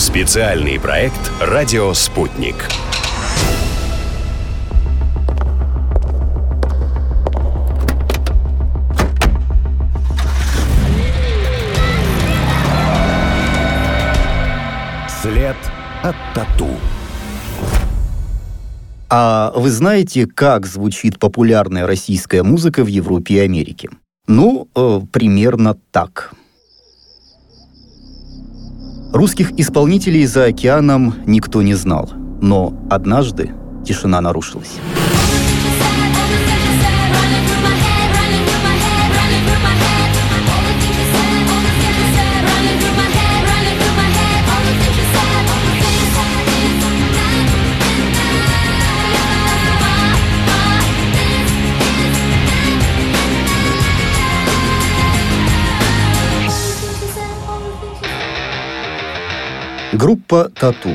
[0.00, 2.54] Специальный проект «Радио Спутник».
[15.20, 15.54] След
[16.02, 16.68] от тату.
[19.10, 23.90] А вы знаете, как звучит популярная российская музыка в Европе и Америке?
[24.26, 26.32] Ну, э, примерно так.
[29.12, 32.08] Русских исполнителей за океаном никто не знал,
[32.40, 33.50] но однажды
[33.84, 34.78] тишина нарушилась.
[60.00, 60.94] Группа «Тату».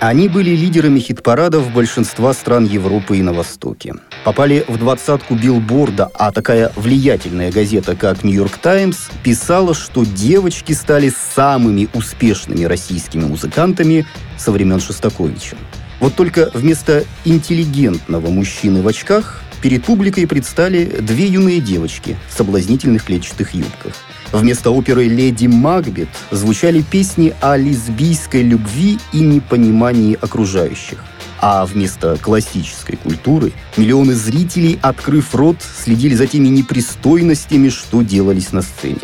[0.00, 3.94] Они были лидерами хит-парадов большинства стран Европы и на Востоке.
[4.24, 11.12] Попали в двадцатку билборда, а такая влиятельная газета, как «Нью-Йорк Таймс», писала, что девочки стали
[11.36, 14.04] самыми успешными российскими музыкантами
[14.36, 15.56] со времен Шостаковича.
[16.00, 23.04] Вот только вместо интеллигентного мужчины в очках перед публикой предстали две юные девочки в соблазнительных
[23.04, 23.94] клетчатых юбках–
[24.32, 31.04] Вместо оперы «Леди Макбет» звучали песни о лесбийской любви и непонимании окружающих.
[31.40, 38.62] А вместо классической культуры миллионы зрителей, открыв рот, следили за теми непристойностями, что делались на
[38.62, 39.00] сцене.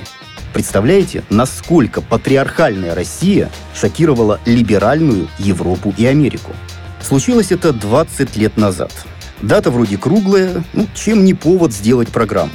[0.52, 6.52] Представляете, насколько патриархальная Россия шокировала либеральную Европу и Америку?
[7.02, 8.92] Случилось это 20 лет назад.
[9.42, 12.52] Дата вроде круглая, ну, чем не повод сделать программу.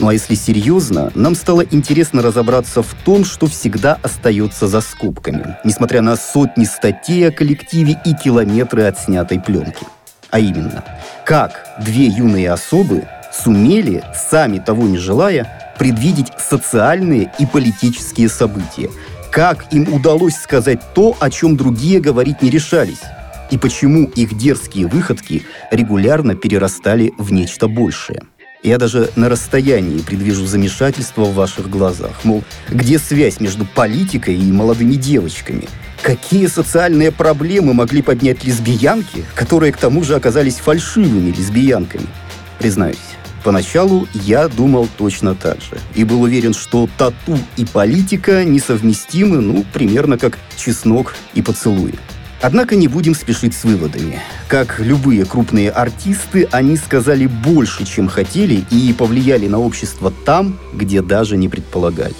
[0.00, 5.56] Ну а если серьезно, нам стало интересно разобраться в том, что всегда остается за скобками,
[5.64, 9.86] несмотря на сотни статей о коллективе и километры отснятой пленки.
[10.30, 10.84] А именно,
[11.24, 18.90] как две юные особы сумели, сами того не желая, предвидеть социальные и политические события,
[19.30, 23.00] как им удалось сказать то, о чем другие говорить не решались,
[23.50, 28.22] и почему их дерзкие выходки регулярно перерастали в нечто большее–
[28.64, 32.12] я даже на расстоянии предвижу замешательство в ваших глазах.
[32.24, 35.68] Мол, где связь между политикой и молодыми девочками?
[36.00, 42.06] Какие социальные проблемы могли поднять лесбиянки, которые к тому же оказались фальшивыми лесбиянками?
[42.58, 42.96] Признаюсь,
[43.42, 45.78] Поначалу я думал точно так же.
[45.94, 51.92] И был уверен, что тату и политика несовместимы, ну, примерно как чеснок и поцелуй.
[52.44, 54.20] Однако не будем спешить с выводами.
[54.48, 61.00] Как любые крупные артисты, они сказали больше, чем хотели, и повлияли на общество там, где
[61.00, 62.12] даже не предполагали.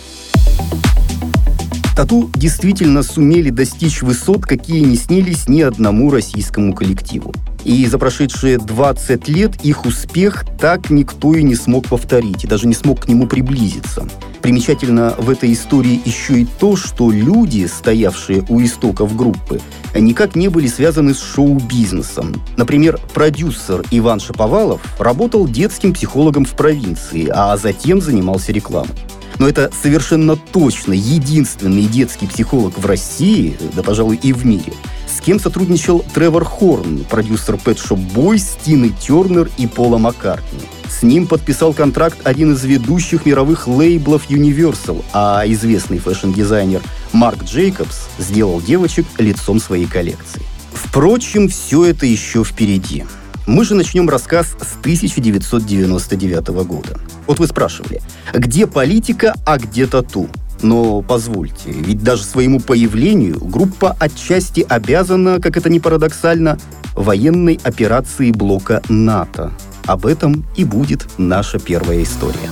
[1.94, 7.34] Тату действительно сумели достичь высот, какие не снились ни одному российскому коллективу.
[7.62, 12.66] И за прошедшие 20 лет их успех так никто и не смог повторить, и даже
[12.66, 14.08] не смог к нему приблизиться.
[14.44, 19.59] Примечательно в этой истории еще и то, что люди, стоявшие у истоков группы,
[19.99, 22.34] никак не были связаны с шоу-бизнесом.
[22.59, 28.93] Например, продюсер Иван Шаповалов работал детским психологом в провинции, а затем занимался рекламой.
[29.38, 34.75] Но это совершенно точно единственный детский психолог в России, да, пожалуй, и в мире,
[35.06, 40.60] с кем сотрудничал Тревор Хорн, продюсер Pet Shop Boys, Тины Тернер и Пола Маккартни.
[40.89, 46.82] С ним подписал контракт один из ведущих мировых лейблов Universal, а известный fashion-дизайнер
[47.12, 50.43] Марк Джейкобс сделал девочек лицом своей коллекции.
[50.72, 53.05] Впрочем, все это еще впереди.
[53.47, 56.99] Мы же начнем рассказ с 1999 года.
[57.27, 58.01] Вот вы спрашивали,
[58.33, 60.28] где политика, а где тату?
[60.62, 66.59] Но позвольте, ведь даже своему появлению группа отчасти обязана, как это ни парадоксально,
[66.95, 69.53] военной операции блока НАТО.
[69.87, 72.50] Об этом и будет наша первая история.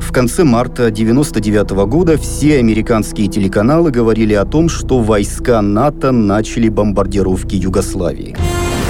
[0.00, 6.68] В конце марта 1999 года все американские телеканалы говорили о том, что войска НАТО начали
[6.68, 8.36] бомбардировки Югославии.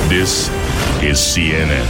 [0.09, 0.51] This
[1.03, 1.85] is CNN.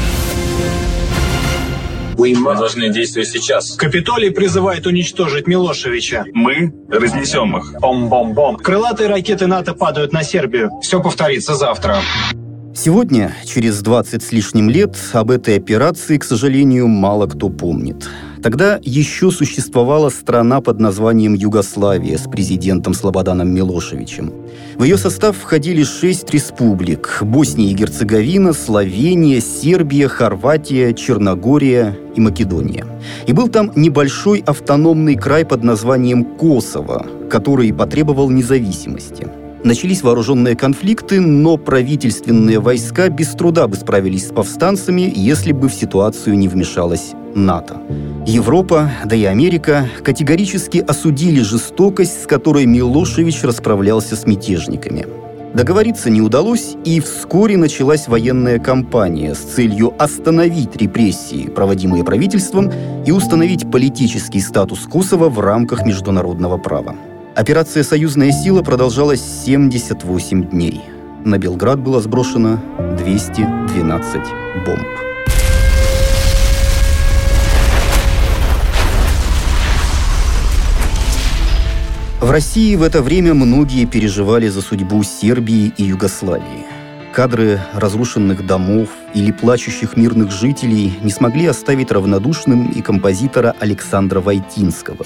[2.19, 3.75] Мы должны действовать сейчас.
[3.75, 6.25] Капитолий призывает уничтожить Милошевича.
[6.33, 7.75] Мы разнесем их.
[7.79, 8.57] Бом-бом-бом.
[8.57, 10.71] Крылатые ракеты НАТО падают на Сербию.
[10.81, 11.99] Все повторится завтра.
[12.79, 18.07] Сегодня, через 20 с лишним лет, об этой операции, к сожалению, мало кто помнит.
[18.43, 24.31] Тогда еще существовала страна под названием Югославия с президентом Слободаном Милошевичем.
[24.77, 32.85] В ее состав входили шесть республик– Босния и Герцеговина, Словения, Сербия, Хорватия, Черногория и Македония.
[33.27, 39.27] И был там небольшой автономный край под названием Косово, который потребовал независимости–
[39.67, 45.75] Начались вооруженные конфликты, но правительственные войска без труда бы справились с повстанцами, если бы в
[45.75, 47.83] ситуацию не вмешалась НАТО.
[48.29, 55.05] Европа, да и Америка категорически осудили жестокость, с которой Милошевич расправлялся с мятежниками.
[55.53, 62.71] Договориться не удалось, и вскоре началась военная кампания с целью остановить репрессии, проводимые правительством,
[63.05, 66.95] и установить политический статус Косово в рамках международного права.
[67.37, 70.81] Операция «Союзная сила» продолжалась 78 дней.
[71.23, 72.59] На Белград было сброшено
[72.97, 74.21] 212
[74.65, 74.87] бомб.
[82.23, 86.65] В России в это время многие переживали за судьбу Сербии и Югославии.
[87.13, 95.05] Кадры разрушенных домов или плачущих мирных жителей не смогли оставить равнодушным и композитора Александра Войтинского,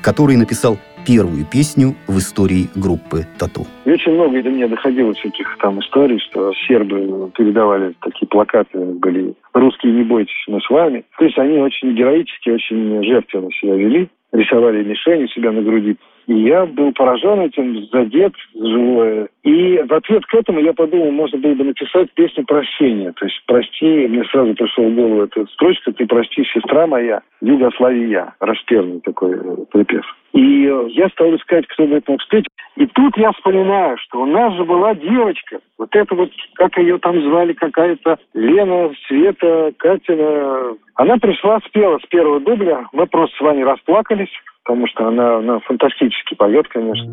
[0.00, 3.66] который написал первую песню в истории группы «Тату».
[3.84, 9.92] Очень много до меня доходило всяких там историй, что сербы передавали такие плакаты, были «Русские,
[9.92, 11.04] не бойтесь, мы с вами».
[11.18, 15.96] То есть они очень героически, очень жертвенно себя вели, рисовали мишени себя на груди.
[16.26, 19.28] И я был поражен этим, задет живое.
[19.42, 23.12] И в ответ к этому я подумал, можно было бы написать песню прощения.
[23.12, 28.34] То есть «Прости», мне сразу пришел в голову эта строчка «Ты прости, сестра моя, Югославия».
[28.40, 30.04] Распевный такой э, припев.
[30.32, 32.46] И э, я стал искать, кто бы это мог спеть.
[32.76, 35.58] И тут я вспоминаю, что у нас же была девочка.
[35.78, 40.74] Вот это вот, как ее там звали, какая-то Лена, Света, Катина.
[40.94, 42.86] Она пришла, спела с первого дубля.
[42.92, 44.30] Мы просто с вами расплакались
[44.64, 47.10] потому что она, она фантастически поет, конечно.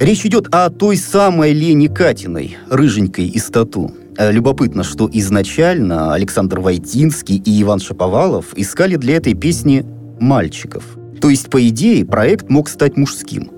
[0.00, 3.90] Речь идет о той самой Лене Катиной, рыженькой из «Тату».
[4.18, 9.84] Э, любопытно, что изначально Александр Войтинский и Иван Шаповалов искали для этой песни
[10.20, 11.01] мальчиков.
[11.22, 13.52] То есть, по идее, проект мог стать мужским.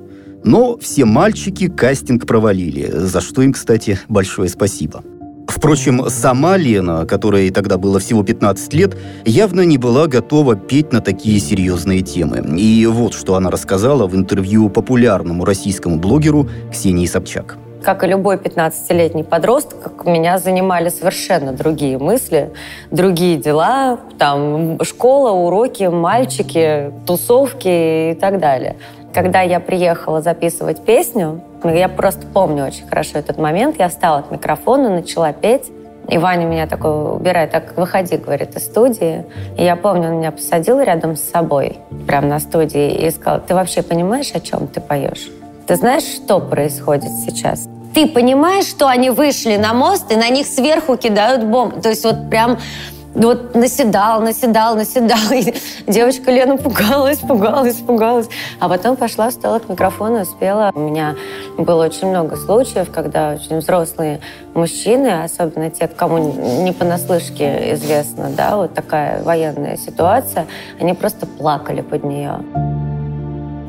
[0.44, 5.02] Но все мальчики кастинг провалили, за что им, кстати, большое спасибо.
[5.49, 11.00] Впрочем, сама Лена, которой тогда было всего 15 лет, явно не была готова петь на
[11.00, 12.44] такие серьезные темы.
[12.58, 18.36] И вот что она рассказала в интервью популярному российскому блогеру Ксении Собчак как и любой
[18.36, 22.52] 15-летний подросток, меня занимали совершенно другие мысли,
[22.90, 28.76] другие дела, там школа, уроки, мальчики, тусовки и так далее.
[29.12, 33.76] Когда я приехала записывать песню, я просто помню очень хорошо этот момент.
[33.78, 35.70] Я встала от микрофона, начала петь.
[36.08, 39.25] И Ваня меня такой убирает, так, выходи, говорит, из студии.
[39.56, 43.54] И я помню, он меня посадил рядом с собой, прямо на студии, и сказал, ты
[43.54, 45.31] вообще понимаешь, о чем ты поешь?
[45.66, 47.69] Ты знаешь, что происходит сейчас?
[47.94, 51.81] Ты понимаешь, что они вышли на мост, и на них сверху кидают бомбы?
[51.81, 52.58] То есть вот прям
[53.14, 55.19] вот наседал, наседал, наседал.
[55.32, 55.55] И
[55.87, 58.29] девочка Лена пугалась, пугалась, пугалась.
[58.58, 60.73] А потом пошла, встала к микрофону спела.
[60.75, 61.14] У меня
[61.56, 64.20] было очень много случаев, когда очень взрослые
[64.55, 66.19] мужчины, особенно те, кому
[66.64, 70.46] не понаслышке известно, да, вот такая военная ситуация,
[70.81, 72.41] они просто плакали под нее.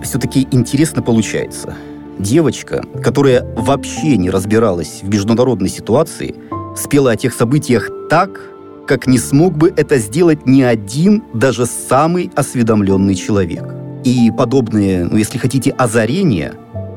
[0.01, 1.75] Все-таки интересно получается.
[2.19, 6.35] Девочка, которая вообще не разбиралась в международной ситуации,
[6.75, 8.39] спела о тех событиях так,
[8.87, 13.63] как не смог бы это сделать ни один, даже самый осведомленный человек.
[14.03, 16.53] И подобные, ну, если хотите, озарения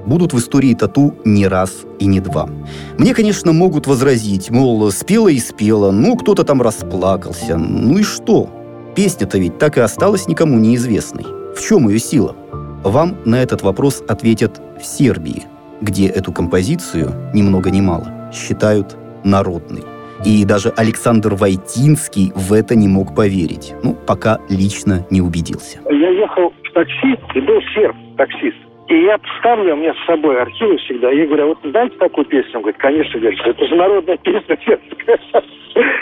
[0.07, 2.49] будут в истории тату не раз и не два.
[2.97, 8.49] Мне, конечно, могут возразить, мол, спела и спела, ну, кто-то там расплакался, ну и что?
[8.95, 11.25] Песня-то ведь так и осталась никому неизвестной.
[11.55, 12.37] В чем ее сила?
[12.85, 15.43] Вам на этот вопрос ответят в Сербии,
[15.81, 19.83] где эту композицию, ни много ни мало, считают народной.
[20.25, 23.75] И даже Александр Войтинский в это не мог поверить.
[23.83, 25.81] Ну, пока лично не убедился.
[25.91, 28.68] Я ехал в такси, и был серб, таксист.
[28.89, 31.11] И я ставлю, у меня с собой архивы всегда.
[31.11, 32.53] Я говорю, а вот знаете такую песню?
[32.55, 34.59] Он говорит, конечно, говорит, это же народная песня.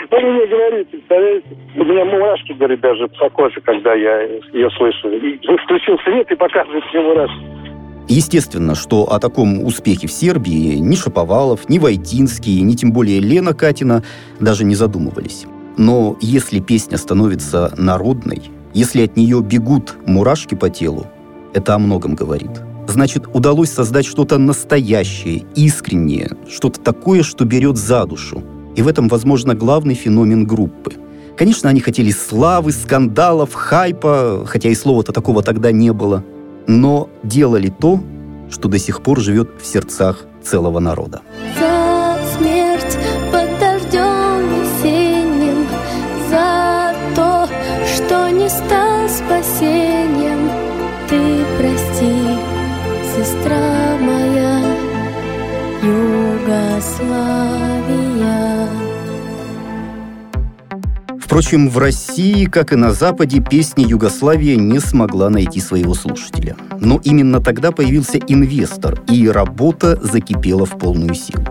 [0.09, 1.47] Он мне говорит, представляете?
[1.75, 4.21] У меня мурашки, говорит, даже по коже, когда я
[4.53, 5.09] ее слышу.
[5.09, 7.45] И включил свет и показывает мне мурашки.
[8.07, 13.53] Естественно, что о таком успехе в Сербии ни Шаповалов, ни Войтинский, ни тем более Лена
[13.53, 14.01] Катина
[14.39, 15.45] даже не задумывались.
[15.77, 21.05] Но если песня становится народной, если от нее бегут мурашки по телу,
[21.53, 22.51] это о многом говорит.
[22.87, 28.43] Значит, удалось создать что-то настоящее, искреннее, что-то такое, что берет за душу.
[28.75, 30.93] И в этом, возможно, главный феномен группы.
[31.35, 36.23] Конечно, они хотели славы, скандалов, хайпа, хотя и слова-то такого тогда не было.
[36.65, 38.01] Но делали то,
[38.49, 41.21] что до сих пор живет в сердцах целого народа.
[41.59, 41.77] За
[55.87, 57.47] Югославия.
[61.19, 66.57] Впрочем, в России, как и на Западе, песня «Югославия» не смогла найти своего слушателя.
[66.79, 71.45] Но именно тогда появился инвестор, и работа закипела в полную силу.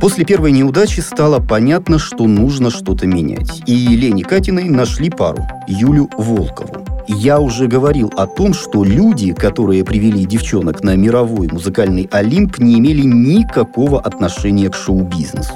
[0.00, 3.62] После первой неудачи стало понятно, что нужно что-то менять.
[3.66, 6.89] И Лене Катиной нашли пару– Юлю Волкову.
[7.12, 12.78] Я уже говорил о том, что люди, которые привели девчонок на мировой музыкальный Олимп, не
[12.78, 15.52] имели никакого отношения к шоу-бизнесу.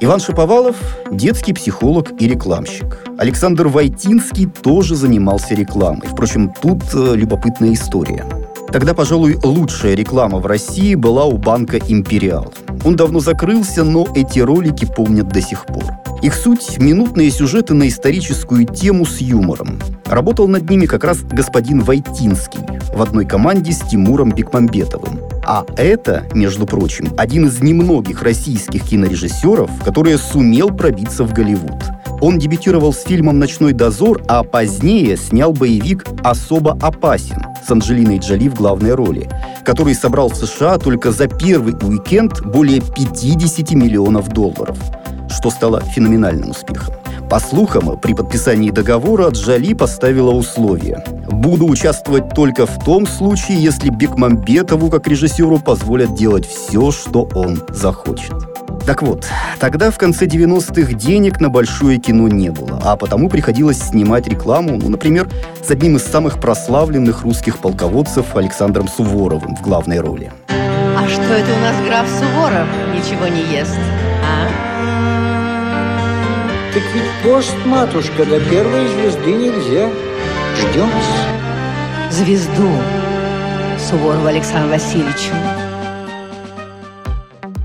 [0.00, 0.76] Иван Шаповалов–
[1.12, 3.04] детский психолог и рекламщик.
[3.18, 6.08] Александр Войтинский тоже занимался рекламой.
[6.08, 8.24] Впрочем, тут э, любопытная история.
[8.72, 12.52] Тогда, пожалуй, лучшая реклама в России была у банка «Империал».
[12.82, 15.84] Он давно закрылся, но эти ролики помнят до сих пор.
[16.22, 19.78] Их суть– минутные сюжеты на историческую тему с юмором.
[20.14, 22.60] Работал над ними как раз господин Войтинский
[22.94, 25.18] в одной команде с Тимуром Бекмамбетовым.
[25.44, 31.82] А это, между прочим, один из немногих российских кинорежиссеров, который сумел пробиться в Голливуд.
[32.20, 38.48] Он дебютировал с фильмом «Ночной дозор», а позднее снял боевик «Особо опасен» с Анджелиной Джоли
[38.48, 39.28] в главной роли,
[39.64, 44.78] который собрал в США только за первый уикенд более 50 миллионов долларов,
[45.28, 46.94] что стало феноменальным успехом.
[47.34, 51.02] По слухам, при подписании договора Джоли поставила условие.
[51.28, 57.60] «Буду участвовать только в том случае, если Бекмамбетову, как режиссеру, позволят делать все, что он
[57.70, 58.36] захочет».
[58.86, 59.26] Так вот,
[59.58, 64.78] тогда в конце 90-х денег на большое кино не было, а потому приходилось снимать рекламу,
[64.80, 65.28] ну, например,
[65.60, 70.30] с одним из самых прославленных русских полководцев Александром Суворовым в главной роли.
[70.50, 73.76] А что это у нас граф Суворов ничего не ест,
[74.22, 74.93] а?
[76.74, 79.88] Так ведь пост, матушка, до первой звезды нельзя.
[80.56, 80.90] Ждем.
[82.10, 82.68] Звезду
[83.78, 85.30] Суворова Александра Васильевича.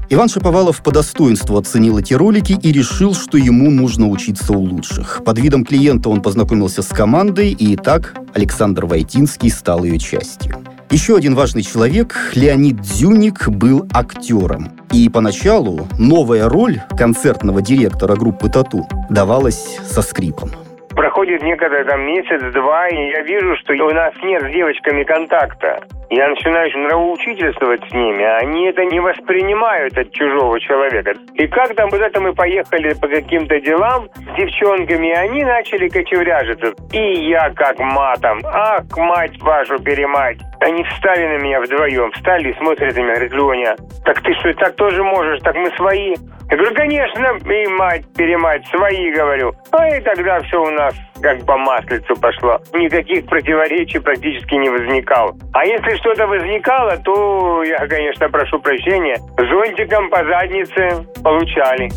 [0.09, 5.23] Иван Шаповалов по достоинству оценил эти ролики и решил, что ему нужно учиться у лучших.
[5.25, 10.63] Под видом клиента он познакомился с командой, и так Александр Войтинский стал ее частью.
[10.91, 14.69] Еще один важный человек, Леонид Дзюник, был актером.
[14.91, 20.49] И поначалу новая роль концертного директора группы «Тату» давалась со скрипом.
[20.89, 25.79] Проходит некогда там месяц-два, и я вижу, что у нас нет с девочками контакта.
[26.09, 31.13] Я начинаю нравоучительствовать с ними, а они это не воспринимают от чужого человека.
[31.35, 35.87] И как там вот это мы поехали по каким-то делам с девчонками, и они начали
[35.87, 36.73] кочевряжиться.
[36.91, 40.39] И я как матом, ах, мать вашу перемать.
[40.61, 44.53] Они встали на меня вдвоем, встали и смотрят на меня, говорят, Леня, так ты что,
[44.53, 46.15] так тоже можешь, так мы свои.
[46.51, 49.53] Я говорю, конечно, и мать, перемать, свои, говорю.
[49.71, 52.59] А и тогда все у нас как по маслицу пошло.
[52.73, 55.35] Никаких противоречий практически не возникало.
[55.53, 61.89] А если что-то возникало, то я, конечно, прошу прощения, зонтиком по заднице получали.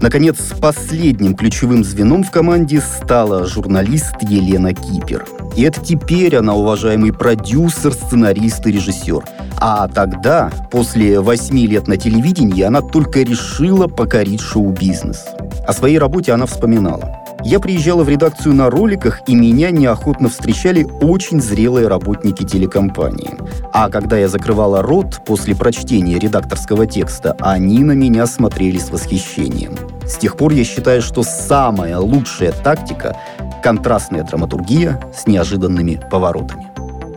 [0.00, 5.24] Наконец, последним ключевым звеном в команде стала журналист Елена Кипер.
[5.56, 9.24] И это теперь она уважаемый продюсер, сценарист и режиссер.
[9.58, 15.26] А тогда, после восьми лет на телевидении, она только решила покорить шоу-бизнес.
[15.66, 17.19] О своей работе она вспоминала.
[17.44, 23.30] Я приезжала в редакцию на роликах, и меня неохотно встречали очень зрелые работники телекомпании.
[23.72, 29.74] А когда я закрывала рот после прочтения редакторского текста, они на меня смотрели с восхищением.
[30.06, 33.16] С тех пор я считаю, что самая лучшая тактика–
[33.62, 36.70] контрастная драматургия с неожиданными поворотами.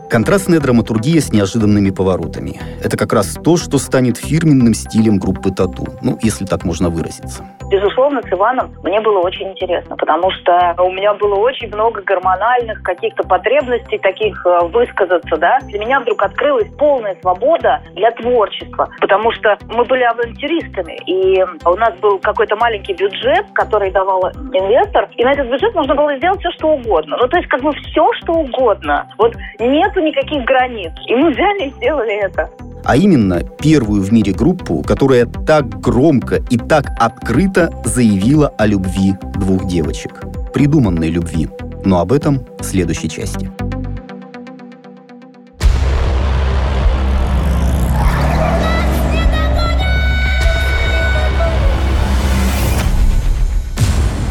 [0.08, 2.60] Контрастная драматургия с неожиданными поворотами.
[2.82, 7.44] Это как раз то, что станет фирменным стилем группы «Тату», ну, если так можно выразиться.
[7.70, 12.82] Безусловно, с Иваном мне было очень интересно, потому что у меня было очень много гормональных
[12.82, 15.58] каких-то потребностей таких э, высказаться, да.
[15.62, 21.76] Для меня вдруг открылась полная свобода для творчества, потому что мы были авантюристами, и у
[21.76, 26.40] нас был какой-то маленький бюджет, который давал инвестор, и на этот бюджет можно было сделать
[26.40, 27.16] все, что угодно.
[27.20, 29.08] Ну, то есть, как бы все, что угодно.
[29.18, 30.92] Вот нету никаких границ.
[31.06, 32.48] И мы взяли и сделали это
[32.84, 39.14] а именно первую в мире группу, которая так громко и так открыто заявила о любви
[39.34, 40.22] двух девочек.
[40.52, 41.48] Придуманной любви.
[41.84, 43.50] Но об этом в следующей части.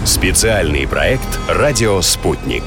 [0.05, 2.63] Специальный проект «Радио Спутник».